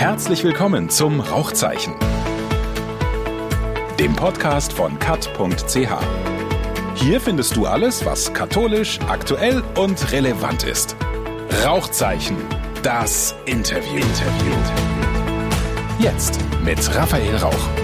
[0.00, 1.92] Herzlich willkommen zum Rauchzeichen,
[3.98, 5.90] dem Podcast von kat.ch.
[6.94, 10.96] Hier findest du alles, was katholisch, aktuell und relevant ist.
[11.66, 12.38] Rauchzeichen,
[12.82, 13.96] das Interview.
[13.96, 14.54] Interview.
[15.98, 17.79] Jetzt mit Raphael Rauch.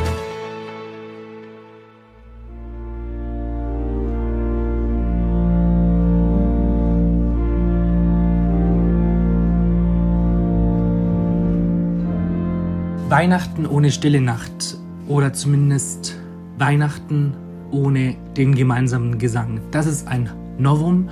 [13.08, 16.16] Weihnachten ohne stille Nacht oder zumindest
[16.58, 17.34] Weihnachten
[17.70, 19.60] ohne den gemeinsamen Gesang.
[19.70, 21.08] Das ist ein Novum,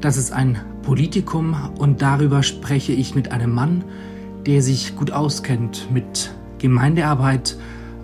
[0.00, 3.84] das ist ein Politikum und darüber spreche ich mit einem Mann,
[4.46, 7.56] der sich gut auskennt mit Gemeindearbeit,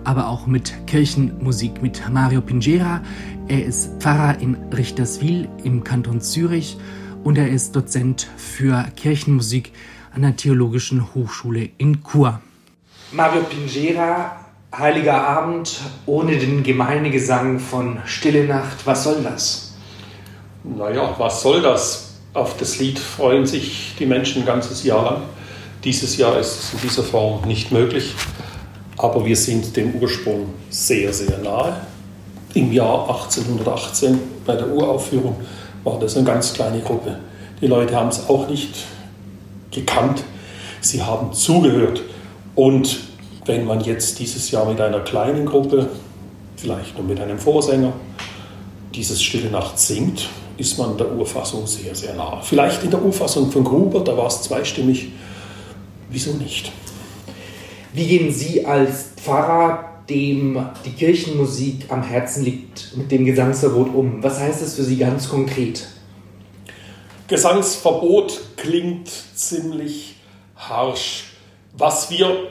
[0.05, 3.01] aber auch mit Kirchenmusik, mit Mario Pingera.
[3.49, 6.77] Er ist Pfarrer in Richterswil im Kanton Zürich
[7.25, 9.73] und er ist Dozent für Kirchenmusik
[10.13, 12.39] an der Theologischen Hochschule in Chur.
[13.15, 14.35] Mario Pingera,
[14.77, 19.73] Heiliger Abend ohne den Gemeindegesang von Stille Nacht, was soll das?
[20.65, 22.15] Naja, was soll das?
[22.33, 25.21] Auf das Lied freuen sich die Menschen ein ganzes Jahr lang.
[25.85, 28.13] Dieses Jahr ist es in dieser Form nicht möglich,
[28.97, 31.79] aber wir sind dem Ursprung sehr, sehr nahe.
[32.53, 35.39] Im Jahr 1818 bei der Uraufführung
[35.85, 37.17] war das eine ganz kleine Gruppe.
[37.61, 38.75] Die Leute haben es auch nicht
[39.71, 40.21] gekannt,
[40.81, 42.01] sie haben zugehört.
[42.55, 42.99] Und
[43.45, 45.89] wenn man jetzt dieses Jahr mit einer kleinen Gruppe,
[46.55, 47.93] vielleicht nur mit einem Vorsänger,
[48.93, 52.39] dieses Stille Nacht singt, ist man der Urfassung sehr, sehr nah.
[52.41, 55.09] Vielleicht in der Urfassung von Gruber, da war es zweistimmig.
[56.09, 56.71] Wieso nicht?
[57.93, 64.23] Wie gehen Sie als Pfarrer, dem die Kirchenmusik am Herzen liegt, mit dem Gesangsverbot um?
[64.23, 65.87] Was heißt das für Sie ganz konkret?
[67.27, 70.15] Gesangsverbot klingt ziemlich
[70.55, 71.34] harsch.
[71.77, 72.47] Was wir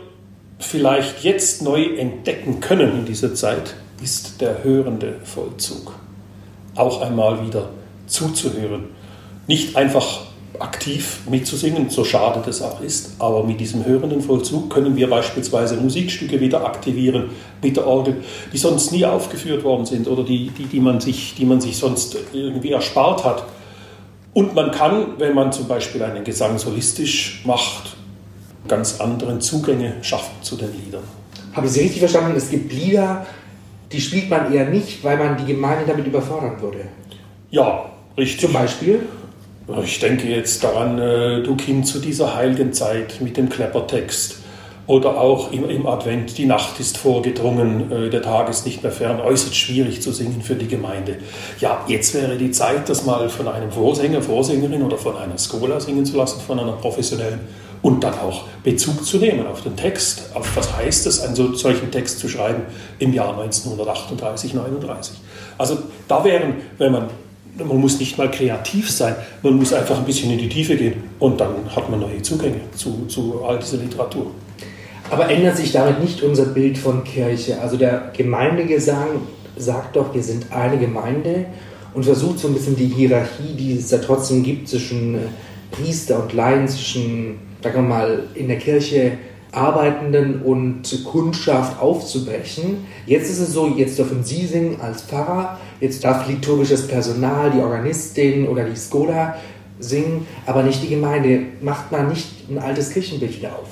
[0.58, 5.95] vielleicht jetzt neu entdecken können in dieser Zeit, ist der hörende Vollzug.
[6.74, 7.70] Auch einmal wieder
[8.07, 8.84] zuzuhören.
[9.46, 10.20] Nicht einfach
[10.58, 15.77] aktiv mitzusingen, so schade das auch ist, aber mit diesem hörenden Vollzug können wir beispielsweise
[15.77, 17.30] Musikstücke wieder aktivieren
[17.63, 21.34] mit der Orgel, die sonst nie aufgeführt worden sind oder die, die, die, man, sich,
[21.34, 23.45] die man sich sonst irgendwie erspart hat.
[24.34, 27.96] Und man kann, wenn man zum Beispiel einen Gesang solistisch macht,
[28.69, 31.05] ganz anderen Zugänge schaffen zu den Liedern.
[31.52, 32.35] Habe ich Sie richtig verstanden?
[32.36, 33.27] Es gibt Lieder,
[33.92, 36.86] die spielt man eher nicht, weil man die Gemeinde damit überfordern würde.
[37.51, 37.85] Ja,
[38.17, 38.41] richtig.
[38.41, 39.01] Zum Beispiel?
[39.83, 44.41] Ich denke jetzt daran, äh, du Kind zu dieser heiligen Zeit mit dem Kleppertext.
[44.86, 48.92] Oder auch im, im, Advent, die Nacht ist vorgedrungen, äh, der Tag ist nicht mehr
[48.92, 51.17] fern, äußerst schwierig zu singen für die Gemeinde.
[51.58, 55.81] Ja, jetzt wäre die Zeit, das mal von einem Vorsänger, Vorsängerin oder von einer Schola
[55.81, 57.41] singen zu lassen, von einer professionellen
[57.84, 61.90] und dann auch Bezug zu nehmen auf den Text, auf was heißt es, einen solchen
[61.90, 62.62] Text zu schreiben
[62.98, 65.18] im Jahr 1938, 39.
[65.58, 65.77] Also
[66.08, 67.11] da wären, wenn man,
[67.58, 70.95] man muss nicht mal kreativ sein, man muss einfach ein bisschen in die Tiefe gehen
[71.18, 74.30] und dann hat man neue Zugänge zu, zu all dieser Literatur.
[75.11, 77.61] Aber ändert sich damit nicht unser Bild von Kirche?
[77.61, 79.08] Also der Gemeindegesang
[79.58, 81.45] sagt doch, wir sind eine Gemeinde
[81.92, 85.18] und versucht so ein bisschen die Hierarchie, die es da trotzdem gibt zwischen äh,
[85.70, 89.13] Priester und Laien, zwischen sagen wir mal, in der Kirche
[89.51, 92.86] Arbeitenden und Kundschaft aufzubrechen.
[93.07, 97.61] Jetzt ist es so, jetzt dürfen Sie singen als Pfarrer, jetzt darf liturgisches Personal, die
[97.61, 99.36] Organistin oder die Skola
[99.79, 101.41] singen, aber nicht die Gemeinde.
[101.63, 103.69] Macht man nicht ein altes Kirchenbild wieder auf?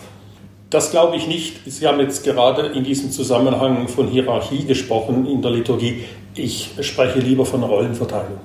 [0.71, 1.61] Das glaube ich nicht.
[1.67, 6.05] Sie haben jetzt gerade in diesem Zusammenhang von Hierarchie gesprochen in der Liturgie.
[6.35, 8.39] Ich spreche lieber von Rollenverteilung.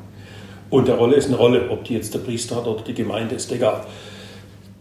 [0.69, 3.35] Und der Rolle ist eine Rolle, ob die jetzt der Priester hat oder die Gemeinde,
[3.35, 3.85] ist egal.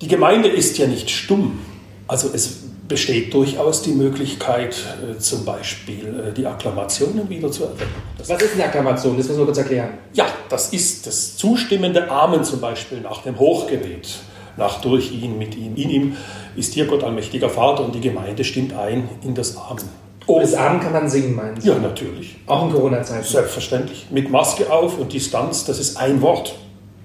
[0.01, 1.59] Die Gemeinde ist ja nicht stumm.
[2.07, 8.03] Also es besteht durchaus die Möglichkeit, äh, zum Beispiel äh, die Akklamationen wieder zu erwecken.
[8.19, 9.17] Das Was ist eine Akklamation?
[9.17, 9.91] Das müssen wir kurz erklären.
[10.13, 14.19] Ja, das ist das zustimmende Amen zum Beispiel nach dem Hochgebet.
[14.59, 16.17] Nach durch ihn, mit ihm, in ihm
[16.57, 19.89] ist hier Gott allmächtiger Vater und die Gemeinde stimmt ein in das Amen.
[20.27, 20.41] Oh.
[20.41, 21.69] Das Amen kann man singen, meinen Sie?
[21.69, 22.37] Ja, natürlich.
[22.47, 23.25] Auch in Corona-Zeiten?
[23.25, 24.07] Selbstverständlich.
[24.11, 26.55] Mit Maske auf und Distanz, das ist ein Wort.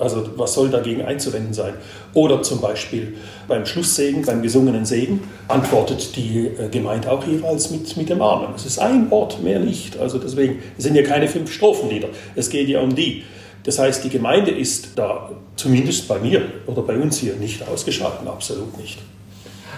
[0.01, 1.75] Also was soll dagegen einzuwenden sein?
[2.13, 3.15] Oder zum Beispiel
[3.47, 8.53] beim Schlusssegen, beim gesungenen Segen, antwortet die äh, Gemeinde auch jeweils mit, mit dem Amen.
[8.55, 9.97] Es ist ein Wort, mehr nicht.
[9.97, 12.09] Also deswegen sind ja keine fünf Strophenlieder.
[12.35, 13.23] Es geht ja um die.
[13.63, 18.27] Das heißt, die Gemeinde ist da zumindest bei mir oder bei uns hier nicht ausgeschaltet,
[18.27, 18.97] absolut nicht.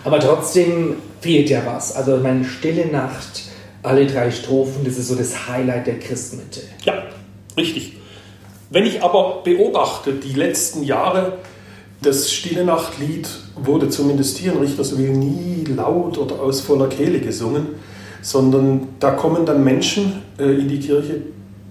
[0.05, 1.95] Aber trotzdem fehlt ja was.
[1.95, 3.43] Also meine stille Nacht,
[3.83, 6.61] alle drei Strophen, das ist so das Highlight der Christmitte.
[6.85, 7.03] Ja,
[7.57, 7.93] richtig.
[8.73, 11.33] Wenn ich aber beobachte, die letzten Jahre,
[12.01, 17.67] Das Stille Nachtlied wurde zumindest hier in Richterswil nie laut oder aus voller Kehle gesungen,
[18.21, 21.21] sondern da kommen dann Menschen äh, in die Kirche,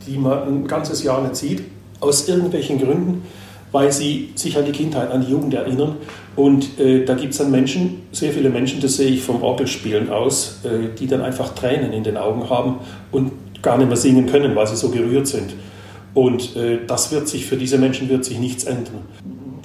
[0.07, 1.63] die man ein ganzes Jahr nicht sieht,
[1.99, 3.25] aus irgendwelchen Gründen,
[3.73, 5.97] weil sie sich an die Kindheit, an die Jugend erinnern.
[6.37, 10.09] Und äh, da gibt es dann Menschen, sehr viele Menschen, das sehe ich vom Orgelspielen
[10.09, 12.77] aus, äh, die dann einfach Tränen in den Augen haben
[13.11, 15.53] und gar nicht mehr singen können, weil sie so gerührt sind.
[16.15, 19.05] Und äh, das wird sich für diese Menschen wird sich nichts ändern.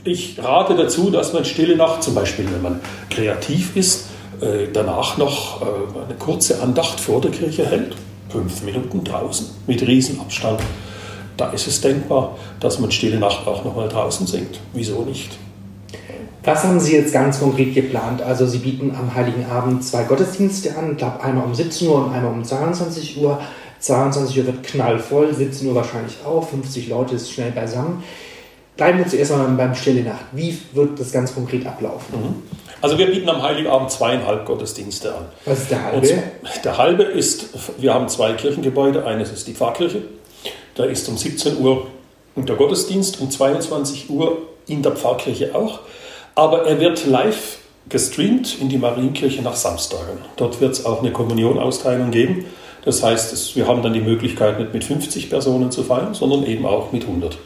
[0.04, 2.80] Ich rate dazu, dass man stille Nacht, zum Beispiel wenn man
[3.10, 4.06] kreativ ist,
[4.40, 5.66] äh, danach noch äh,
[6.06, 7.96] eine kurze Andacht vor der Kirche hält.
[8.30, 10.62] Fünf Minuten draußen mit Riesenabstand.
[11.38, 14.60] Da ist es denkbar, dass man stille Nacht auch noch mal draußen singt.
[14.74, 15.38] Wieso nicht?
[16.44, 18.22] Was haben Sie jetzt ganz konkret geplant?
[18.22, 22.06] Also Sie bieten am Heiligen Abend zwei Gottesdienste an, ich glaube einmal um 17 Uhr
[22.06, 23.40] und einmal um 22 Uhr.
[23.80, 28.04] 22 Uhr wird knallvoll, 17 Uhr wahrscheinlich auch, 50 Leute ist schnell beisammen.
[28.76, 30.26] Bleiben wir zuerst mal beim Stille Nacht.
[30.32, 32.16] Wie wird das ganz konkret ablaufen?
[32.16, 32.44] Mhm.
[32.80, 35.26] Also wir bieten am Heiligen Abend zweieinhalb Gottesdienste an.
[35.46, 35.98] Was ist der halbe?
[35.98, 39.04] Und der halbe ist, wir haben zwei Kirchengebäude.
[39.06, 40.04] Eines ist die Pfarrkirche.
[40.76, 41.88] Da ist um 17 Uhr
[42.36, 45.80] der Gottesdienst, um 22 Uhr in der Pfarrkirche auch.
[46.36, 47.58] Aber er wird live
[47.90, 50.20] gestreamt in die Marienkirche nach Samstagen.
[50.36, 52.46] Dort wird es auch eine Kommunionausteilung geben.
[52.86, 56.66] Das heißt, wir haben dann die Möglichkeit, nicht mit 50 Personen zu feiern, sondern eben
[56.66, 57.38] auch mit 100.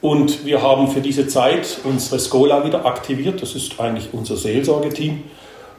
[0.00, 3.40] Und wir haben für diese Zeit unsere Skola wieder aktiviert.
[3.40, 5.22] Das ist eigentlich unser Seelsorgeteam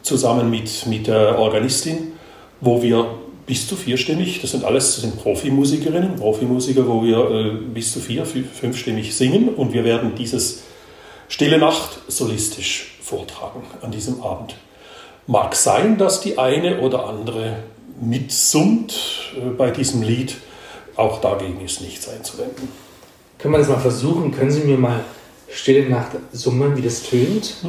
[0.02, 2.14] zusammen mit, mit der Organistin,
[2.62, 3.08] wo wir
[3.46, 8.00] bis zu vierstimmig, das sind alles das sind Profimusikerinnen, Profimusiker, wo wir äh, bis zu
[8.00, 10.64] vier, fünfstimmig singen und wir werden dieses
[11.28, 14.56] Stille Nacht solistisch vortragen an diesem Abend.
[15.28, 17.58] Mag sein, dass die eine oder andere
[18.01, 20.38] mitsummt äh, bei diesem Lied.
[20.95, 22.69] Auch dagegen ist nichts einzuwenden.
[23.38, 24.31] Können wir das mal versuchen?
[24.31, 25.03] Können Sie mir mal
[25.50, 27.42] Stille Nacht summen, wie das tönt?
[27.42, 27.63] Das ist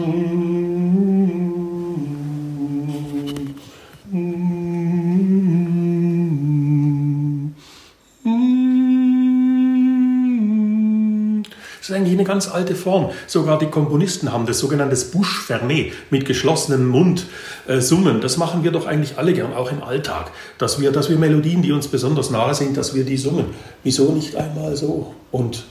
[12.17, 13.11] eine ganz alte Form.
[13.27, 17.27] Sogar die Komponisten haben das sogenannte Bouche fermée mit geschlossenem Mund
[17.67, 18.21] äh, summen.
[18.21, 20.31] Das machen wir doch eigentlich alle gern, auch im Alltag.
[20.59, 23.47] Dass wir, dass wir Melodien, die uns besonders nahe sind, dass wir die summen.
[23.83, 25.15] Wieso nicht einmal so?
[25.31, 25.65] Und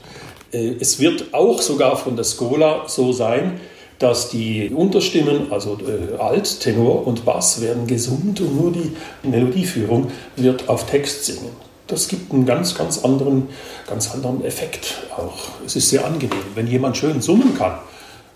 [0.52, 3.60] äh, es wird auch sogar von der Schola so sein,
[3.98, 10.10] dass die Unterstimmen, also äh, Alt, Tenor und Bass, werden gesummt und nur die Melodieführung
[10.36, 13.48] wird auf Text singen das gibt einen ganz, ganz anderen,
[13.88, 15.48] ganz anderen Effekt auch.
[15.64, 17.78] Es ist sehr angenehm, wenn jemand schön summen kann.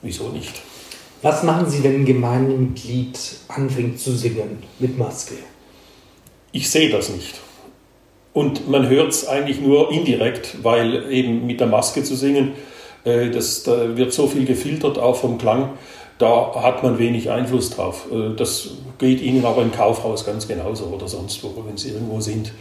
[0.03, 0.61] Wieso nicht?
[1.23, 3.19] Was machen Sie, wenn ein Gemeindemitglied
[3.49, 5.35] anfängt zu singen mit Maske?
[6.53, 7.35] Ich sehe das nicht.
[8.33, 12.53] Und man hört es eigentlich nur indirekt, weil eben mit der Maske zu singen,
[13.05, 15.71] äh, das, da wird so viel gefiltert, auch vom Klang,
[16.19, 18.07] da hat man wenig Einfluss drauf.
[18.13, 22.21] Äh, das geht Ihnen aber im Kaufhaus ganz genauso oder sonst wo, wenn Sie irgendwo
[22.21, 22.53] sind.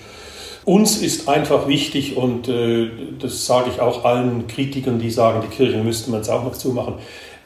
[0.70, 5.48] Uns ist einfach wichtig, und äh, das sage ich auch allen Kritikern, die sagen, die
[5.48, 6.94] Kirchen müssten man es auch noch zumachen,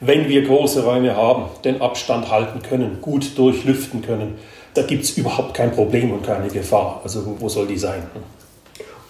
[0.00, 4.34] wenn wir große Räume haben, den Abstand halten können, gut durchlüften können,
[4.74, 7.00] da gibt es überhaupt kein Problem und keine Gefahr.
[7.02, 8.02] Also wo soll die sein?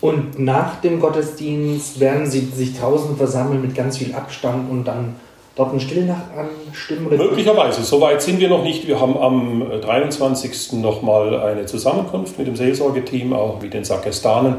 [0.01, 5.17] Und nach dem Gottesdienst werden sie sich tausend versammeln mit ganz viel Abstand und dann
[5.57, 7.17] dort eine Stillnacht anstimmen?
[7.17, 7.83] Möglicherweise.
[7.83, 8.87] Soweit sind wir noch nicht.
[8.87, 10.75] Wir haben am 23.
[10.75, 14.57] nochmal eine Zusammenkunft mit dem Seelsorgeteam, auch mit den Sakrestanen.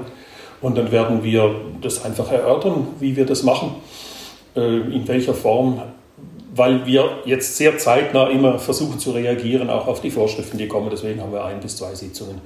[0.62, 3.75] Und dann werden wir das einfach erörtern, wie wir das machen,
[4.55, 5.81] äh, in welcher Form,
[6.55, 10.89] weil wir jetzt sehr zeitnah immer versuchen zu reagieren, auch auf die Vorschriften, die kommen.
[10.89, 12.41] Deswegen haben wir ein bis zwei Sitzungen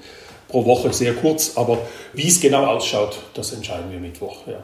[0.47, 1.55] pro Woche, sehr kurz.
[1.55, 1.77] Aber
[2.13, 4.47] wie es genau ausschaut, das entscheiden wir Mittwoch.
[4.47, 4.63] Ja.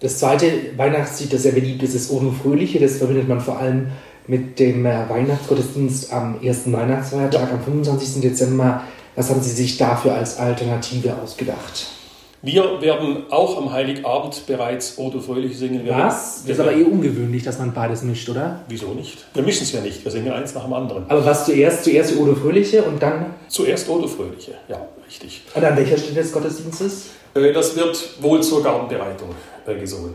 [0.00, 2.78] Das zweite Weihnachtslied, das sehr beliebt ist, ist Ono Fröhliche.
[2.78, 3.88] Das verbindet man vor allem
[4.28, 8.20] mit dem äh, Weihnachtsgottesdienst am ersten Weihnachtsfeiertag, am 25.
[8.22, 8.82] Dezember.
[9.16, 11.97] Was haben Sie sich dafür als Alternative ausgedacht?
[12.40, 15.84] Wir werden auch am Heiligabend bereits Odo Fröhlich singen.
[15.84, 16.42] Wir was?
[16.42, 18.60] das ist aber eh ungewöhnlich, dass man beides mischt, oder?
[18.68, 19.24] Wieso nicht?
[19.34, 20.04] Wir mischen es ja nicht.
[20.04, 21.04] Wir singen eins nach dem anderen.
[21.08, 21.82] Aber was zuerst?
[21.82, 23.34] Zuerst die Odo Fröhliche und dann?
[23.48, 25.42] Zuerst Odo Fröhliche, ja, richtig.
[25.52, 27.06] Und an welcher Stelle des Gottesdienstes?
[27.34, 29.30] Äh, das wird wohl zur Gartenbereitung
[29.66, 30.14] äh, gesungen.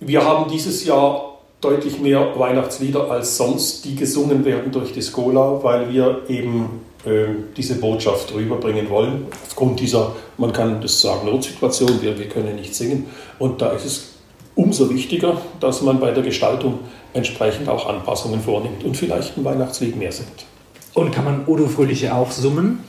[0.00, 5.62] Wir haben dieses Jahr deutlich mehr Weihnachtslieder als sonst, die gesungen werden durch die Skola,
[5.62, 9.26] weil wir eben diese Botschaft rüberbringen wollen.
[9.46, 13.06] Aufgrund dieser, man kann das sagen, Notsituation, wir, wir können nicht singen.
[13.38, 14.08] Und da ist es
[14.54, 16.80] umso wichtiger, dass man bei der Gestaltung
[17.12, 20.46] entsprechend auch Anpassungen vornimmt und vielleicht ein Weihnachtslied mehr singt.
[20.94, 22.80] Und kann man Odo Fröhliche auch summen?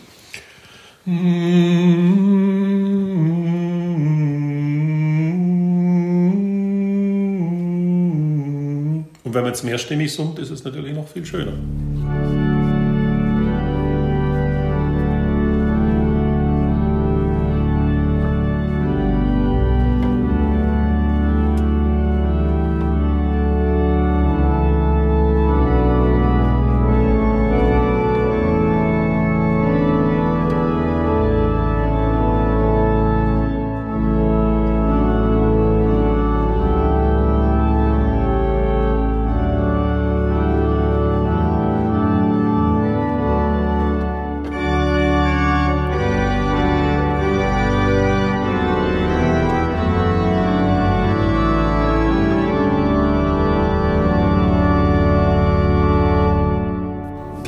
[1.05, 2.34] Und
[9.34, 12.53] Und wenn man es mehrstimmig summt, ist es natürlich noch viel schöner.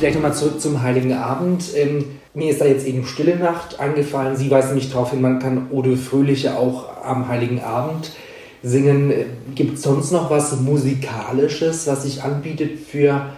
[0.06, 1.64] Vielleicht nochmal zurück zum Heiligen Abend.
[1.74, 4.36] Ähm, mir ist da jetzt eben Stille Nacht angefallen.
[4.36, 8.12] Sie weisen mich darauf hin, man kann Ode Fröhliche auch am Heiligen Abend
[8.62, 9.12] singen.
[9.56, 13.30] Gibt es sonst noch was Musikalisches, was sich anbietet für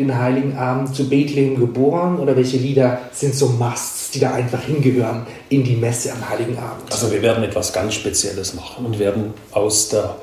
[0.00, 2.18] den Heiligen Abend zu Bethlehem geboren?
[2.18, 6.58] Oder welche Lieder sind so Musts, die da einfach hingehören in die Messe am Heiligen
[6.58, 6.90] Abend?
[6.90, 10.16] Also wir werden etwas ganz Spezielles machen und werden aus der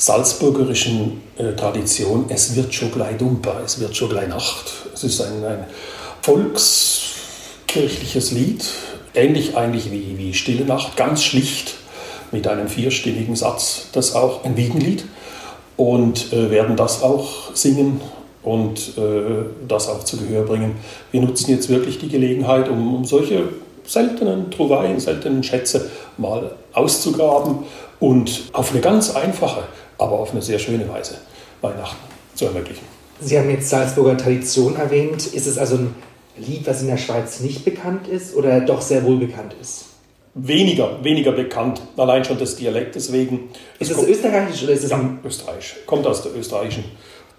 [0.00, 4.89] salzburgerischen äh, Tradition, es wird schon gleich dumper, es wird schon gleich Nacht.
[5.02, 5.64] Es ist ein, ein
[6.20, 8.66] volkskirchliches Lied,
[9.14, 11.76] ähnlich eigentlich wie, wie Stille Nacht, ganz schlicht
[12.32, 15.06] mit einem vierstimmigen Satz, das auch ein Wiegenlied
[15.78, 18.02] und äh, werden das auch singen
[18.42, 20.74] und äh, das auch zu Gehör bringen.
[21.12, 23.44] Wir nutzen jetzt wirklich die Gelegenheit, um, um solche
[23.86, 27.60] seltenen Trouvaillen, seltenen Schätze mal auszugraben
[28.00, 29.62] und auf eine ganz einfache,
[29.96, 31.14] aber auf eine sehr schöne Weise
[31.62, 31.96] Weihnachten
[32.34, 32.99] zu ermöglichen.
[33.20, 35.26] Sie haben jetzt Salzburger Tradition erwähnt.
[35.26, 35.94] Ist es also ein
[36.36, 39.84] Lied, was in der Schweiz nicht bekannt ist oder doch sehr wohl bekannt ist?
[40.34, 43.50] Weniger, weniger bekannt, allein schon des Dialektes wegen.
[43.78, 45.76] Ist es, es österreichisch oder ist es ja, österreichisch?
[45.86, 46.84] Kommt aus der österreichischen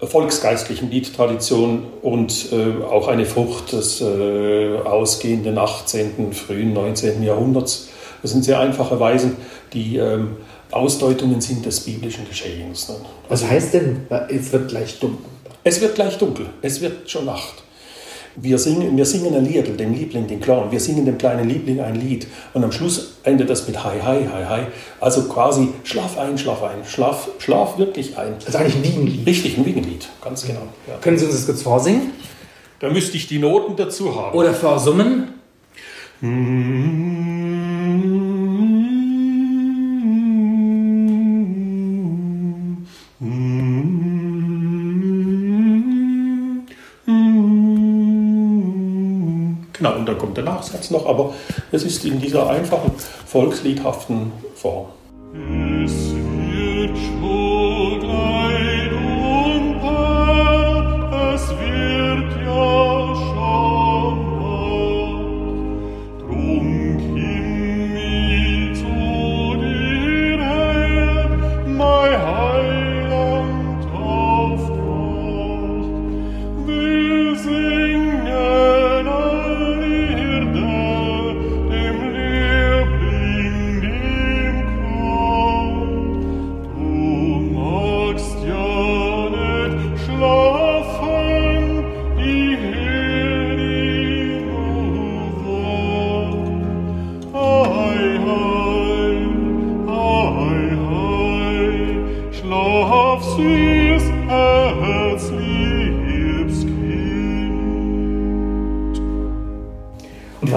[0.02, 7.22] volksgeistlichen Liedtradition und äh, auch eine Frucht des äh, ausgehenden 18., frühen 19.
[7.22, 7.88] Jahrhunderts.
[8.20, 9.36] Das sind sehr einfache Weisen,
[9.72, 10.36] die ähm,
[10.70, 12.88] Ausdeutungen sind des biblischen Geschehens.
[12.88, 12.96] Ne?
[13.28, 15.31] Was heißt denn, es wird gleich dunkel?
[15.64, 17.62] Es wird gleich dunkel, es wird schon Nacht.
[18.34, 20.72] Wir singen, wir singen ein Lied, dem Liebling, den Clown.
[20.72, 22.26] Wir singen dem kleinen Liebling ein Lied.
[22.54, 24.60] Und am Schluss endet das mit Hi, Hi, Hi, Hi.
[25.00, 28.36] Also quasi Schlaf ein, Schlaf ein, Schlaf, Schlaf wirklich ein.
[28.38, 29.26] Das ist eigentlich ein Wiegenlied.
[29.26, 30.62] Richtig, ein Wiegenlied, ganz genau.
[30.88, 30.96] Ja.
[31.02, 32.12] Können Sie uns das kurz vorsingen?
[32.80, 34.36] Da müsste ich die Noten dazu haben.
[34.36, 35.34] Oder vorsummen?
[49.72, 51.32] Genau, und dann kommt der Nachsatz noch, aber
[51.70, 52.92] es ist in dieser einfachen,
[53.26, 54.86] volksliedhaften Form.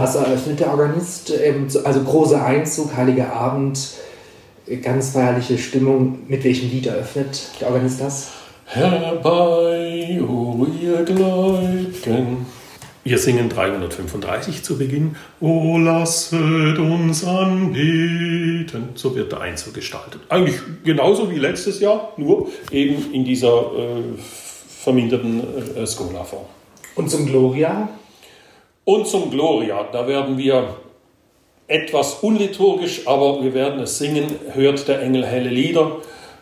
[0.05, 1.33] Und was eröffnet der Organist?
[1.43, 3.79] Ähm, so- Also großer Einzug, Heiliger Abend,
[4.67, 6.19] äh, ganz feierliche Stimmung.
[6.27, 8.27] Mit welchem Lied eröffnet der Organist das?
[8.67, 12.45] Herbei, o ihr Gläubigen.
[13.03, 15.15] Wir singen 335 zu Beginn.
[15.39, 18.89] O lasset uns anbeten.
[18.93, 20.21] So wird der Einzug gestaltet.
[20.29, 24.03] Eigentlich genauso wie letztes Jahr, nur eben in dieser äh,
[24.83, 25.41] verminderten
[25.75, 26.45] äh, Skola-Form.
[26.95, 27.89] Und zum Gloria?
[28.85, 30.75] Und zum Gloria, da werden wir
[31.67, 34.27] etwas unliturgisch, aber wir werden es singen.
[34.53, 35.97] Hört der Engel helle Lieder.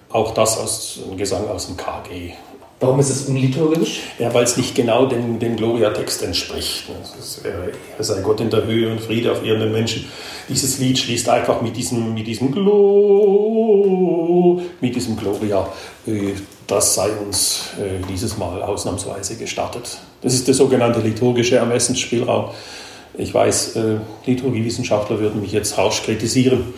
[0.10, 2.34] Auch das aus ein Gesang aus dem KG.
[2.82, 4.02] Warum ist es unliturgisch?
[4.20, 6.84] Ja, weil es nicht genau dem, dem Gloria-Text entspricht.
[7.02, 10.04] Es ist, äh, Er sei Gott in der Höhe und Friede auf ihren Menschen.
[10.50, 13.82] Dieses Lied schließt einfach mit diesem, mit diesem Glo,
[14.82, 15.66] mit diesem Gloria.
[16.06, 16.34] Äh,
[16.68, 20.00] Das sei uns äh, dieses Mal ausnahmsweise gestattet.
[20.22, 22.52] Das ist der sogenannte liturgische Ermessensspielraum.
[23.16, 26.74] Ich weiß, äh, Liturgiewissenschaftler würden mich jetzt harsch kritisieren.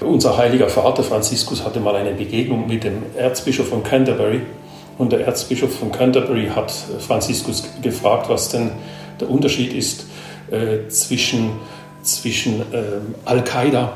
[0.00, 4.42] Unser heiliger Vater Franziskus hatte mal eine Begegnung mit dem Erzbischof von Canterbury
[4.98, 8.70] Und der Erzbischof von Canterbury hat Franziskus gefragt, was denn
[9.20, 10.06] der Unterschied ist
[10.50, 11.52] äh, zwischen,
[12.02, 13.92] zwischen äh, Al-Qaida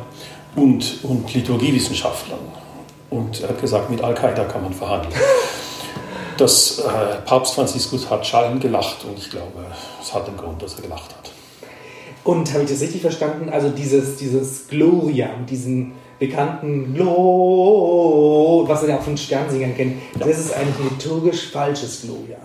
[0.57, 2.60] und, und Liturgiewissenschaftlern.
[3.11, 5.15] Und er hat gesagt, mit Al-Qaida kann man verhandeln.
[6.37, 9.63] Das äh, Papst Franziskus hat schallend gelacht und ich glaube,
[10.01, 11.31] es hat den Grund, dass er gelacht hat.
[12.25, 13.51] Und habe ich das richtig verstanden?
[13.51, 20.27] Also dieses, dieses Gloria, diesen bekannten Glo, was wir ja auch von Sternsingern kennen, ja.
[20.27, 22.39] das ist eigentlich ein liturgisch falsches Gloria.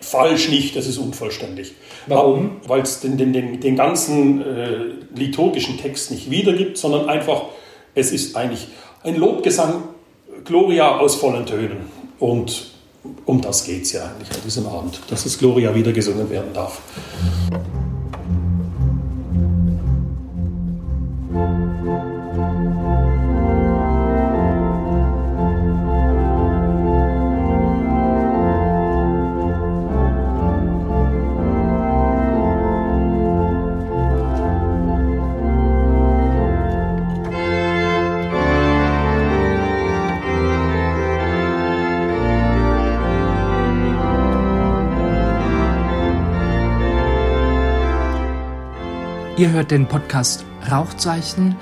[0.00, 1.74] Falsch nicht, das ist unvollständig.
[2.06, 2.56] Warum?
[2.66, 4.76] Weil es den, den, den, den ganzen äh,
[5.14, 7.42] liturgischen Text nicht wiedergibt, sondern einfach,
[7.94, 8.68] es ist eigentlich
[9.02, 9.82] ein Lobgesang,
[10.44, 11.90] Gloria aus vollen Tönen.
[12.18, 12.70] Und
[13.26, 16.52] um das geht es ja eigentlich an diesem Abend, dass das Gloria wieder gesungen werden
[16.52, 16.80] darf.
[49.42, 51.56] Ihr hört den Podcast Rauchzeichen.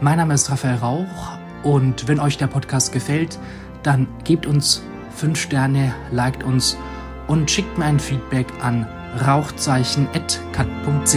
[0.00, 3.38] Mein Name ist Raphael Rauch und wenn euch der Podcast gefällt,
[3.82, 4.82] dann gebt uns
[5.16, 6.78] 5 Sterne, liked uns
[7.28, 8.88] und schickt mir ein Feedback an
[9.26, 11.14] rauchzeichen.kat.ch.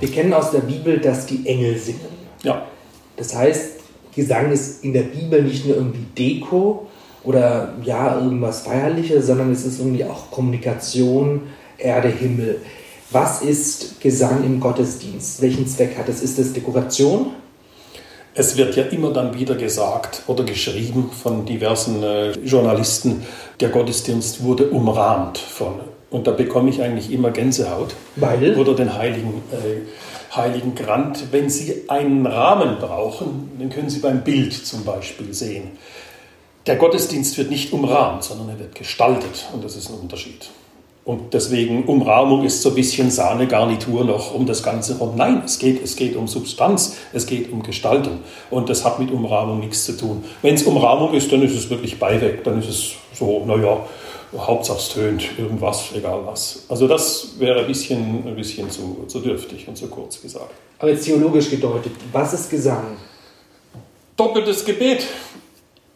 [0.00, 2.00] Wir kennen aus der Bibel, dass die Engel singen.
[2.42, 2.66] Ja.
[3.16, 3.80] Das heißt,
[4.14, 6.90] Gesang ist in der Bibel nicht nur irgendwie Deko,
[7.24, 11.42] oder ja, irgendwas Feierliches, sondern es ist irgendwie auch Kommunikation,
[11.78, 12.60] Erde, Himmel.
[13.10, 15.42] Was ist Gesang im Gottesdienst?
[15.42, 16.22] Welchen Zweck hat es?
[16.22, 17.32] Ist es Dekoration?
[18.34, 23.22] Es wird ja immer dann wieder gesagt oder geschrieben von diversen äh, Journalisten,
[23.60, 25.74] der Gottesdienst wurde umrahmt von.
[26.08, 27.94] Und da bekomme ich eigentlich immer Gänsehaut.
[28.16, 28.56] Weil?
[28.56, 31.24] Oder den Heiligen, äh, Heiligen Grant.
[31.30, 35.72] Wenn Sie einen Rahmen brauchen, den können Sie beim Bild zum Beispiel sehen.
[36.66, 40.50] Der Gottesdienst wird nicht umrahmt, sondern er wird gestaltet und das ist ein Unterschied.
[41.04, 45.14] Und deswegen Umrahmung ist so ein bisschen Sahnegarnitur noch um das Ganze rum.
[45.16, 48.20] Nein, es geht, es geht um Substanz, es geht um Gestaltung.
[48.50, 50.22] Und das hat mit Umrahmung nichts zu tun.
[50.42, 52.44] Wenn es Umrahmung ist, dann ist es wirklich Beiweg.
[52.44, 53.84] Dann ist es so, naja,
[54.38, 56.64] Hauptsache es tönt irgendwas, egal was.
[56.68, 60.52] Also das wäre ein bisschen, ein bisschen zu, zu dürftig und zu kurz gesagt.
[60.78, 62.96] Aber jetzt theologisch gedeutet, was ist Gesang?
[64.16, 65.04] Doppeltes Gebet.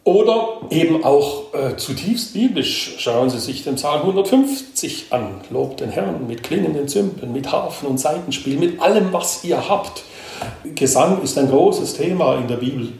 [0.06, 2.94] Oder eben auch äh, zutiefst biblisch.
[2.98, 5.40] Schauen Sie sich den Psalm 150 an.
[5.50, 10.04] Lobt den Herrn mit klingenden Zümpeln, mit Harfen und Seitenspiel, mit allem, was ihr habt.
[10.76, 12.92] Gesang ist ein großes Thema in der Bibel,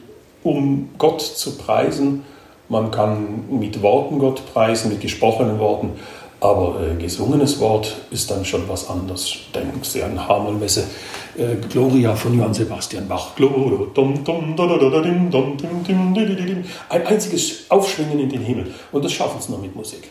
[0.43, 2.25] um Gott zu preisen.
[2.67, 5.91] Man kann mit Worten Gott preisen, mit gesprochenen Worten.
[6.41, 9.33] Aber äh, gesungenes Wort ist dann schon was anderes.
[9.55, 10.83] Denken Sie an Harmonmesse
[11.37, 13.31] äh, Gloria von Johann Sebastian Bach.
[16.89, 18.73] Ein einziges Aufschwingen in den Himmel.
[18.91, 20.09] Und das schaffen Sie nur mit Musik.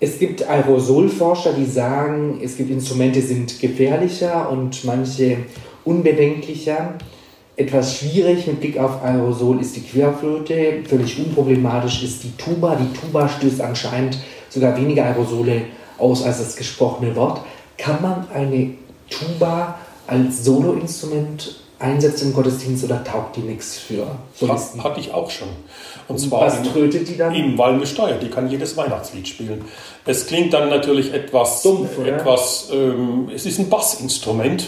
[0.00, 5.38] Es gibt Aerosolforscher, die sagen, es gibt Instrumente, die sind gefährlicher und manche
[5.84, 6.94] unbedenklicher.
[7.54, 10.82] Etwas schwierig mit Blick auf Aerosol ist die Querflöte.
[10.88, 12.76] Völlig unproblematisch ist die Tuba.
[12.76, 15.62] Die Tuba stößt anscheinend sogar weniger Aerosole
[15.98, 17.42] aus als das gesprochene Wort.
[17.76, 18.70] Kann man eine
[19.08, 24.82] Tuba als Soloinstrument einsetzen im Gottesdienst oder taugt die nichts für Solisten?
[24.82, 25.48] Hatte ich auch schon.
[26.08, 27.34] Und zwar Was trötet die dann?
[27.34, 28.14] Im Walmesteuer.
[28.14, 29.64] Die kann jedes Weihnachtslied spielen.
[30.06, 32.16] Es klingt dann natürlich etwas dumpf, oder?
[32.16, 34.66] Etwas, ähm, es ist ein Bassinstrument.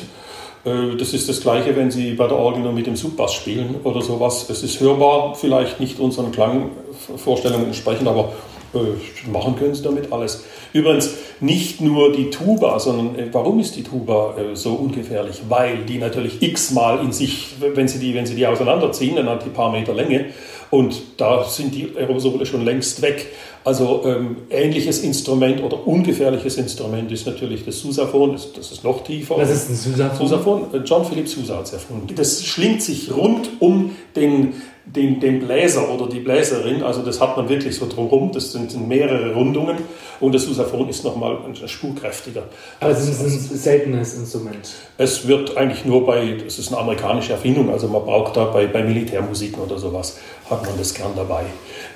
[0.64, 3.76] Äh, das ist das Gleiche, wenn Sie bei der Orgel nur mit dem Subbass spielen
[3.84, 4.46] oder sowas.
[4.48, 8.32] Es ist hörbar, vielleicht nicht unseren Klangvorstellungen entsprechend, aber
[8.74, 10.44] äh, machen können Sie damit alles.
[10.72, 15.42] Übrigens nicht nur die Tuba, sondern äh, warum ist die Tuba äh, so ungefährlich?
[15.48, 19.44] Weil die natürlich x-mal in sich, wenn Sie, die, wenn Sie die auseinanderziehen, dann hat
[19.44, 20.26] die paar Meter Länge
[20.70, 23.26] und da sind die Aerosole schon längst weg.
[23.64, 29.02] Also ähm, ähnliches Instrument oder ungefährliches Instrument ist natürlich das Susaphon, das, das ist noch
[29.04, 29.38] tiefer.
[29.38, 30.28] Was ist ein Susaphon?
[30.28, 32.14] Susaphon, John Philip Sousa hat es erfunden.
[32.14, 34.54] Das schlingt sich rund um den
[34.86, 38.86] den, den Bläser oder die Bläserin, also das hat man wirklich so drumherum, das sind
[38.86, 39.78] mehrere Rundungen
[40.20, 42.44] und das Susaphon ist nochmal spurkräftiger.
[42.80, 44.70] Aber es ist ein seltenes Instrument.
[44.98, 48.66] Es wird eigentlich nur bei, das ist eine amerikanische Erfindung, also man braucht da bei,
[48.66, 51.44] bei Militärmusiken oder sowas, hat man das gern dabei.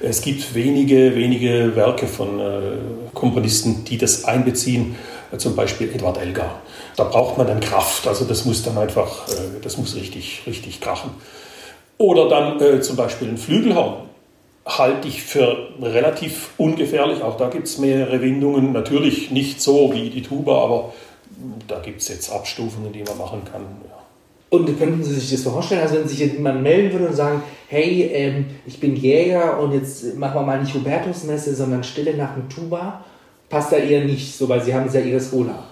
[0.01, 2.61] Es gibt wenige, wenige Werke von äh,
[3.15, 4.97] Komponisten, die das einbeziehen,
[5.37, 6.63] zum Beispiel Edward Elgar.
[6.97, 10.81] Da braucht man dann Kraft, also das muss dann einfach, äh, das muss richtig, richtig
[10.81, 11.11] krachen.
[11.99, 14.08] Oder dann äh, zum Beispiel ein Flügelhorn.
[14.69, 17.23] Halte ich für relativ ungefährlich.
[17.23, 18.73] Auch da gibt es mehrere Windungen.
[18.73, 20.93] Natürlich nicht so wie die Tuba, aber
[21.67, 23.63] da gibt es jetzt Abstufungen, die man machen kann.
[23.63, 23.99] Ja.
[24.51, 28.11] Und könnten Sie sich das vorstellen, also wenn sich jemand melden würde und sagen, hey,
[28.13, 32.49] ähm, ich bin Jäger und jetzt machen wir mal nicht Hubertusmesse, sondern Stille nach dem
[32.49, 33.05] Tuba,
[33.51, 35.65] passt da eher nicht so, weil Sie haben ja Ihre Skola.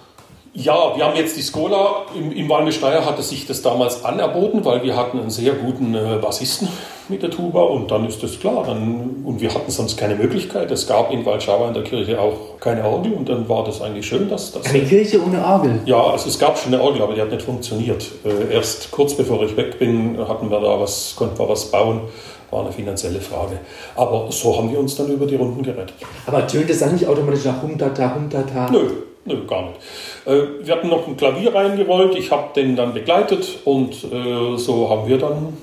[0.53, 2.07] Ja, wir haben jetzt die Skola.
[2.15, 6.19] Im, im Walmesteier hatte sich das damals anerboten, weil wir hatten einen sehr guten äh,
[6.21, 6.69] Bassisten
[7.09, 8.65] mit der Tuba und dann ist das klar.
[8.67, 10.71] Dann, und wir hatten sonst keine Möglichkeit.
[10.71, 14.07] Es gab in Walschauer in der Kirche auch keine Orgel und dann war das eigentlich
[14.07, 14.67] schön, dass das.
[14.67, 15.81] Eine Kirche ohne Orgel?
[15.87, 18.07] Ja, also es gab schon eine Orgel, aber die hat nicht funktioniert.
[18.25, 22.03] Äh, erst kurz bevor ich weg bin, hatten wir da was, konnten wir was bauen
[22.51, 23.59] war eine finanzielle Frage.
[23.95, 25.95] Aber so haben wir uns dann über die Runden gerettet.
[26.27, 28.71] Aber tönt es dann nicht automatisch nach Humtata, Humtata?
[28.71, 28.89] Nö,
[29.25, 29.81] nö, gar nicht.
[30.27, 34.91] Äh, wir hatten noch ein Klavier reingerollt, ich habe den dann begleitet und äh, so
[34.91, 35.57] haben wir dann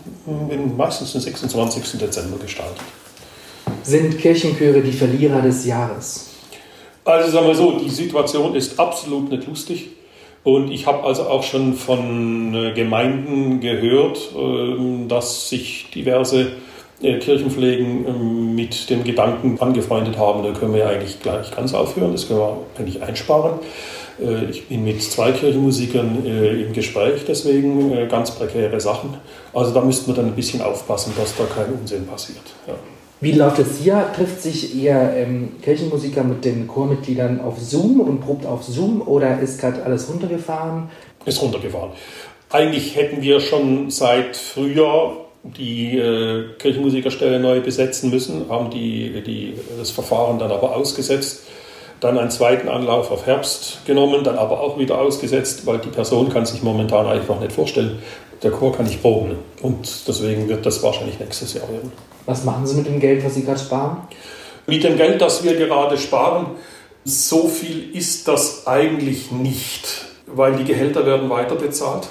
[0.49, 1.99] den, meistens den 26.
[1.99, 2.81] Dezember gestartet.
[3.83, 6.29] Sind Kirchenchöre die Verlierer des Jahres?
[7.03, 9.89] Also sagen wir so, die Situation ist absolut nicht lustig.
[10.45, 16.53] Und ich habe also auch schon von äh, Gemeinden gehört, ähm, dass sich diverse
[17.01, 22.27] Kirchenpflegen ähm, mit dem Gedanken angefreundet haben, da können wir eigentlich gleich ganz aufhören, das
[22.27, 23.59] können wir eigentlich einsparen.
[24.19, 29.15] Äh, ich bin mit zwei Kirchenmusikern im Gespräch, deswegen ganz prekäre Sachen.
[29.53, 32.43] Also da müssten wir dann ein bisschen aufpassen, dass da kein Unsinn passiert.
[32.67, 32.75] Ja.
[33.23, 34.05] Wie läuft es hier?
[34.13, 39.39] Trifft sich Ihr ähm, Kirchenmusiker mit den Chormitgliedern auf Zoom und probt auf Zoom oder
[39.39, 40.89] ist gerade alles runtergefahren?
[41.23, 41.91] Ist runtergefahren.
[42.49, 49.53] Eigentlich hätten wir schon seit Frühjahr die äh, Kirchenmusikerstelle neu besetzen müssen, haben die, die,
[49.77, 51.43] das Verfahren dann aber ausgesetzt,
[52.03, 56.29] dann einen zweiten Anlauf auf Herbst genommen, dann aber auch wieder ausgesetzt, weil die Person
[56.29, 57.99] kann sich momentan einfach nicht vorstellen,
[58.41, 59.37] der Chor kann nicht proben.
[59.61, 61.91] Und deswegen wird das wahrscheinlich nächstes Jahr werden.
[62.25, 63.97] Was machen Sie mit dem Geld, was Sie gerade sparen?
[64.67, 66.47] Mit dem Geld, das wir gerade sparen,
[67.05, 72.07] so viel ist das eigentlich nicht, weil die Gehälter werden weiter bezahlt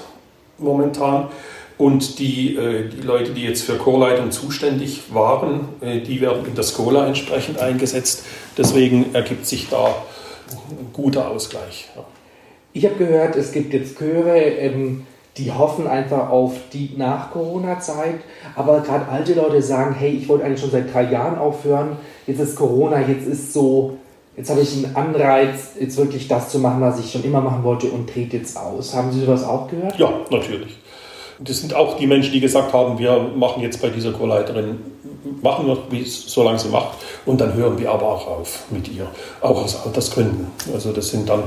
[0.57, 1.29] momentan.
[1.77, 6.55] Und die, äh, die Leute, die jetzt für Chorleitung zuständig waren, äh, die werden in
[6.55, 8.23] der Skola entsprechend eingesetzt.
[8.57, 9.87] Deswegen ergibt sich da
[10.69, 11.89] ein guter Ausgleich.
[12.73, 15.05] Ich habe gehört, es gibt jetzt Chöre, ähm,
[15.37, 18.19] die hoffen einfach auf die Nach-Corona-Zeit.
[18.55, 21.97] Aber gerade alte Leute sagen, hey, ich wollte eigentlich schon seit drei Jahren aufhören.
[22.27, 23.97] Jetzt ist Corona, jetzt ist so,
[24.37, 27.63] jetzt habe ich einen Anreiz, jetzt wirklich das zu machen, was ich schon immer machen
[27.63, 28.93] wollte und trete jetzt aus.
[28.93, 29.97] Haben Sie sowas auch gehört?
[29.97, 30.77] Ja, natürlich.
[31.39, 34.77] Das sind auch die Menschen, die gesagt haben, wir machen jetzt bei dieser Chorleiterin,
[35.41, 38.65] machen wir, wie es so lange sie macht, und dann hören wir aber auch auf
[38.69, 39.07] mit ihr,
[39.41, 40.47] auch aus Altersgründen.
[40.73, 41.43] Also das sind dann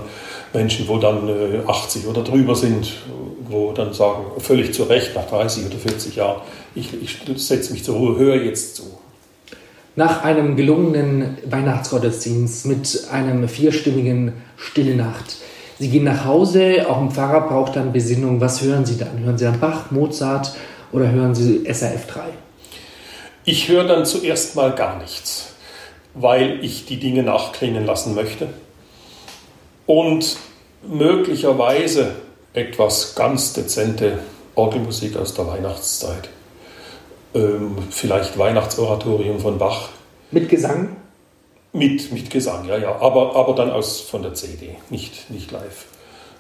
[0.53, 1.29] Menschen, wo dann
[1.67, 2.93] 80 äh, oder drüber sind,
[3.49, 6.41] wo dann sagen, völlig zu Recht, nach 30 oder 40 Jahren,
[6.75, 8.85] ich, ich setze mich zur Ruhe, höre jetzt zu.
[9.95, 15.37] Nach einem gelungenen Weihnachtsgottesdienst mit einem vierstimmigen Stillnacht.
[15.79, 18.41] Sie gehen nach Hause, auch ein Pfarrer braucht dann Besinnung.
[18.41, 19.19] Was hören Sie dann?
[19.19, 20.55] Hören Sie dann Bach, Mozart
[20.91, 22.21] oder hören Sie SRF 3?
[23.45, 25.55] Ich höre dann zuerst mal gar nichts,
[26.15, 28.49] weil ich die Dinge nachklingen lassen möchte.
[29.85, 30.39] Und
[30.83, 32.13] möglicherweise
[32.55, 34.19] etwas ganz dezente
[34.55, 36.31] Orgelmusik aus der Weihnachtszeit.
[37.35, 39.91] Ähm, vielleicht Weihnachtsoratorium von Bach.
[40.31, 40.97] Mit Gesang?
[41.77, 42.97] Mit, mit Gesang, ja, ja.
[43.01, 45.85] Aber, aber dann aus, von der CD, nicht, nicht live.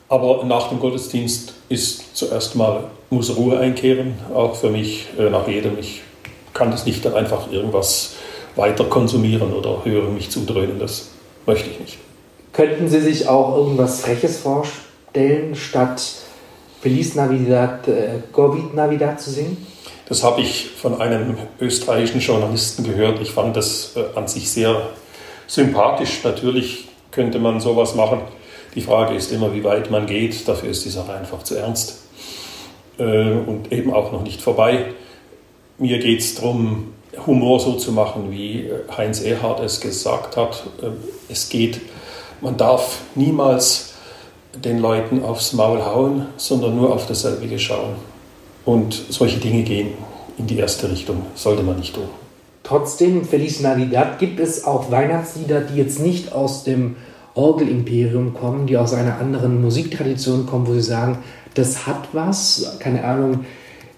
[0.09, 5.47] Aber nach dem Gottesdienst ist zuerst mal, muss Ruhe einkehren, auch für mich, äh, nach
[5.47, 5.79] jedem.
[5.79, 6.01] Ich
[6.55, 8.15] kann das nicht dann einfach irgendwas
[8.55, 10.79] weiter konsumieren oder hören, mich zudröhnen.
[10.79, 11.11] Das
[11.45, 11.99] möchte ich nicht.
[12.55, 16.03] Könnten Sie sich auch irgendwas Freches vorstellen, statt
[16.81, 19.67] Feliz Navidad, äh, Gorbit Navidad zu singen?
[20.09, 23.21] Das habe ich von einem österreichischen Journalisten gehört.
[23.21, 24.81] Ich fand das äh, an sich sehr
[25.47, 26.23] sympathisch.
[26.25, 28.21] Natürlich könnte man sowas machen.
[28.75, 30.47] Die Frage ist immer, wie weit man geht.
[30.47, 32.03] Dafür ist die Sache einfach zu ernst
[32.99, 34.87] äh, und eben auch noch nicht vorbei.
[35.79, 36.93] Mir geht es darum,
[37.27, 40.65] Humor so zu machen, wie äh, Heinz Erhard es gesagt hat.
[40.83, 40.89] Äh,
[41.29, 41.81] es geht
[42.41, 43.95] man darf niemals
[44.55, 47.95] den Leuten aufs Maul hauen, sondern nur auf dasselbe schauen.
[48.65, 49.95] Und solche Dinge gehen
[50.39, 52.09] in die erste Richtung, sollte man nicht tun.
[52.67, 56.97] Trotzdem, Feliz Navidad, gibt es auch Weihnachtslieder, die jetzt nicht aus dem
[57.35, 61.19] Orgelimperium kommen, die aus einer anderen Musiktradition kommen, wo sie sagen,
[61.55, 63.45] das hat was, keine Ahnung,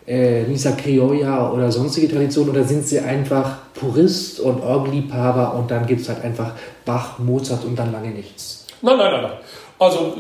[0.07, 5.87] äh, Nisa Criolla oder sonstige Tradition, oder sind sie einfach Purist und Orgelliebhaber und dann
[5.87, 6.53] gibt es halt einfach
[6.85, 8.67] Bach, Mozart und dann lange nichts?
[8.83, 9.33] Nein, nein, nein, nein.
[9.79, 10.15] Also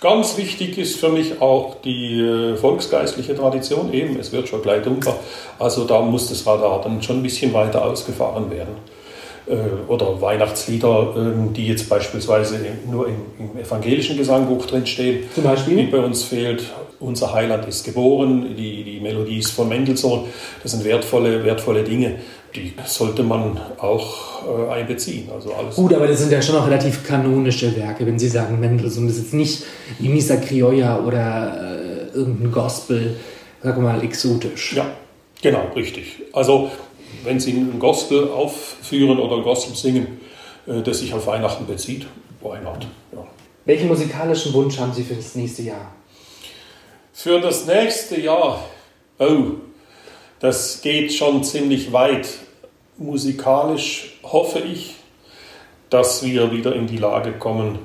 [0.00, 4.18] ganz wichtig ist für mich auch die äh, volksgeistliche Tradition eben.
[4.18, 5.14] Es wird schon gleich dunkel.
[5.58, 8.76] Also da muss das Radar dann schon ein bisschen weiter ausgefahren werden.
[9.46, 15.24] Äh, oder Weihnachtslieder, ähm, die jetzt beispielsweise nur im, im evangelischen Gesangbuch drinstehen.
[15.34, 15.76] Zum Beispiel?
[15.76, 16.62] Die bei uns fehlt.
[17.00, 20.26] Unser Heiland ist geboren, die, die Melodie ist von Mendelssohn.
[20.62, 22.20] Das sind wertvolle, wertvolle Dinge
[22.54, 25.28] die sollte man auch äh, einbeziehen.
[25.32, 25.76] Also alles.
[25.76, 29.06] Gut, aber das sind ja schon noch relativ kanonische Werke, wenn Sie sagen Mendelssohn.
[29.06, 29.64] Das ist jetzt nicht
[29.98, 31.78] wie Misa Criolla oder
[32.12, 33.16] äh, irgendein Gospel,
[33.62, 34.74] sagen wir mal, exotisch.
[34.74, 34.86] Ja,
[35.40, 36.22] genau, richtig.
[36.32, 36.70] Also
[37.24, 40.20] wenn Sie ein Gospel aufführen oder ein Gospel singen,
[40.66, 42.06] äh, das sich auf Weihnachten bezieht,
[42.40, 42.86] why not?
[43.12, 43.26] Ja.
[43.64, 45.92] Welchen musikalischen Wunsch haben Sie für das nächste Jahr?
[47.12, 48.64] Für das nächste Jahr,
[49.18, 49.42] oh,
[50.42, 52.28] das geht schon ziemlich weit.
[52.98, 54.96] Musikalisch hoffe ich,
[55.88, 57.78] dass wir wieder in die Lage kommen,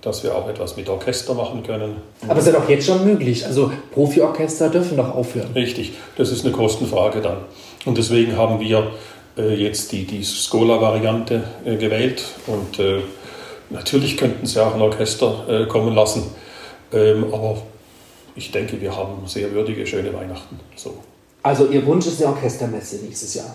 [0.00, 1.98] dass wir auch etwas mit Orchester machen können.
[2.26, 3.46] Aber es ist ja doch jetzt schon möglich.
[3.46, 5.52] Also Profiorchester dürfen doch aufhören.
[5.54, 7.38] Richtig, das ist eine Kostenfrage dann.
[7.84, 8.90] Und deswegen haben wir
[9.38, 12.24] äh, jetzt die, die Scola-Variante äh, gewählt.
[12.48, 13.02] Und äh,
[13.70, 16.24] natürlich könnten sie auch ein Orchester kommen lassen.
[16.92, 17.58] Ähm, aber
[18.34, 20.58] ich denke, wir haben sehr würdige, schöne Weihnachten.
[20.74, 20.94] So.
[21.44, 23.54] Also Ihr Wunsch ist eine Orchestermesse nächstes Jahr.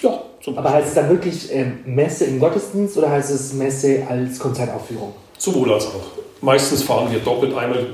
[0.00, 4.06] Ja, zum Aber heißt es dann wirklich ähm, Messe im Gottesdienst oder heißt es Messe
[4.08, 5.12] als Konzertaufführung?
[5.36, 6.04] Sowohl als auch.
[6.40, 7.52] Meistens fahren wir doppelt.
[7.56, 7.84] Einmal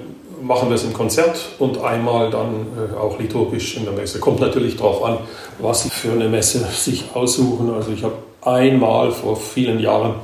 [0.42, 4.20] machen wir es im Konzert und einmal dann äh, auch liturgisch in der Messe.
[4.20, 5.18] Kommt natürlich darauf an,
[5.60, 7.72] was Sie für eine Messe sich aussuchen.
[7.72, 10.16] Also ich habe einmal vor vielen Jahren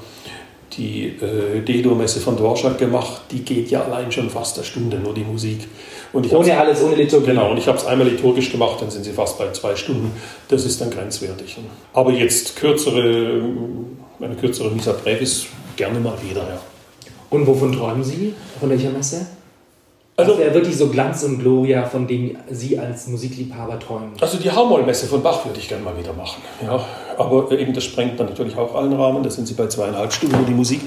[0.79, 3.23] die äh, Dedo-Messe von Dvorak gemacht.
[3.31, 5.67] Die geht ja allein schon fast eine Stunde, nur die Musik.
[6.13, 7.27] Und ich Ohne alles, ohne Liturgie.
[7.27, 10.11] Genau, und ich habe es einmal liturgisch gemacht, dann sind sie fast bei zwei Stunden.
[10.49, 11.59] Das ist dann grenzwertig.
[11.93, 13.43] Aber jetzt kürzere,
[14.21, 16.61] eine kürzere Misa Brevis gerne mal wieder, ja.
[17.31, 18.33] Und wovon träumen Sie?
[18.59, 19.27] Von welcher Messe?
[20.17, 24.13] Also- Also wäre wirklich so Glanz und Gloria, von dem Sie als Musikliebhaber träumen.
[24.21, 26.43] Also die Hamoll-Messe von Bach würde ich gerne mal wieder machen.
[26.65, 26.85] Ja.
[27.19, 29.23] Aber eben das sprengt dann natürlich auch allen Rahmen.
[29.23, 30.81] Da sind sie bei zweieinhalb Stunden die Musik.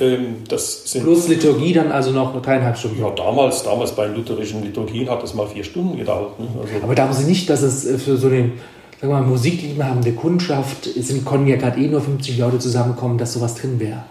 [0.00, 3.00] Ähm, das sind Plus Liturgie dann also noch dreieinhalb Stunden.
[3.00, 6.38] ja, damals, damals bei den lutherischen Liturgien hat es mal vier Stunden gedauert.
[6.38, 6.46] Ne?
[6.60, 8.52] Also, Aber glauben Sie nicht, dass es äh, für so eine
[9.00, 13.16] sagen wir mal, musikliebhabende Kundschaft, es sind, konnten ja gerade eh nur 50 Leute zusammenkommen,
[13.16, 14.04] dass sowas drin wäre?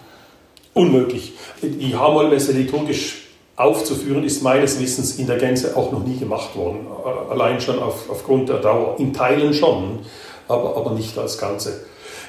[0.74, 1.32] unmöglich.
[1.62, 6.86] Die Hamoll-Messe liturgisch aufzuführen, ist meines Wissens in der Gänze auch noch nie gemacht worden.
[7.28, 8.96] Allein schon auf, aufgrund der Dauer.
[8.98, 10.00] In Teilen schon,
[10.50, 11.80] aber, aber nicht als Ganze.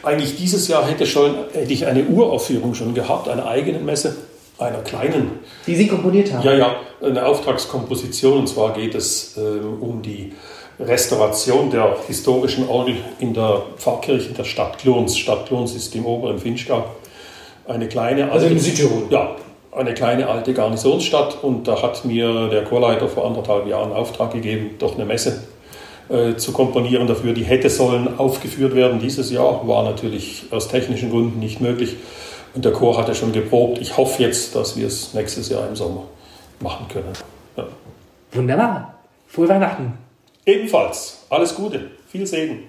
[0.03, 4.15] Eigentlich dieses Jahr hätte, schon, hätte ich eine Uraufführung schon gehabt, eine eigene Messe,
[4.57, 5.39] einer kleinen.
[5.67, 6.43] Die Sie komponiert haben?
[6.43, 8.39] Ja, ja, eine Auftragskomposition.
[8.39, 10.33] Und zwar geht es ähm, um die
[10.79, 15.17] Restauration der historischen Orgel in der Pfarrkirche der Stadt Glurns.
[15.17, 16.85] Stadt Glurns ist im oberen Finchgau.
[17.67, 19.03] Eine kleine Also alte- in Südtirol?
[19.11, 19.35] Ja,
[19.71, 21.43] eine kleine alte Garnisonsstadt.
[21.43, 25.43] Und da hat mir der Chorleiter vor anderthalb Jahren Auftrag gegeben, doch eine Messe
[26.11, 27.33] äh, zu komponieren dafür.
[27.33, 31.95] Die hätte sollen aufgeführt werden dieses Jahr, war natürlich aus technischen Gründen nicht möglich.
[32.53, 33.79] Und der Chor hatte schon geprobt.
[33.79, 36.03] Ich hoffe jetzt, dass wir es nächstes Jahr im Sommer
[36.59, 37.13] machen können.
[37.55, 37.65] Ja.
[38.33, 38.99] Wunderbar.
[39.27, 39.93] Frohe Weihnachten.
[40.45, 42.63] Ebenfalls alles Gute, viel Segen.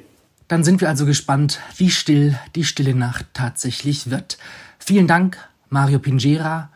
[0.47, 4.39] Dann sind wir also gespannt, wie still die stille Nacht tatsächlich wird.
[4.79, 5.39] Vielen Dank,
[5.71, 6.71] Mario Pingera,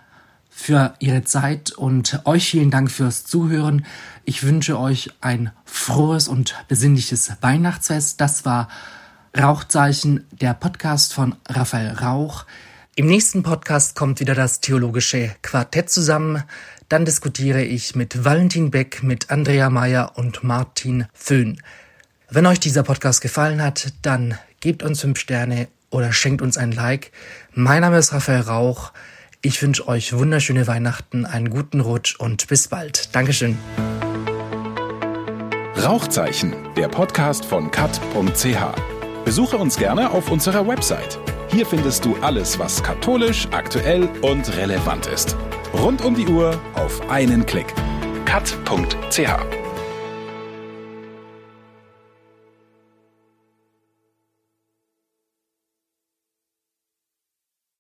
[0.57, 3.85] für Ihre Zeit und euch vielen Dank fürs Zuhören.
[4.25, 8.23] Ich wünsche euch ein frohes und besinnliches Weihnachtsfest.
[8.23, 8.69] Das war
[9.39, 12.47] Rauchzeichen, der Podcast von Raphael Rauch.
[12.95, 16.43] Im nächsten Podcast kommt wieder das theologische Quartett zusammen.
[16.89, 21.61] Dann diskutiere ich mit Valentin Beck, mit Andrea Meyer und Martin Föhn.
[22.31, 26.73] Wenn euch dieser Podcast gefallen hat, dann gebt uns fünf Sterne oder schenkt uns ein
[26.73, 27.13] Like.
[27.53, 28.93] Mein Name ist Raphael Rauch.
[29.43, 33.15] Ich wünsche euch wunderschöne Weihnachten, einen guten Rutsch und bis bald.
[33.15, 33.59] Dankeschön.
[35.83, 39.25] Rauchzeichen, der Podcast von kat.ch.
[39.25, 41.19] Besuche uns gerne auf unserer Website.
[41.49, 45.37] Hier findest du alles, was katholisch, aktuell und relevant ist.
[45.73, 47.73] Rund um die Uhr auf einen Klick.
[48.25, 49.66] kat.ch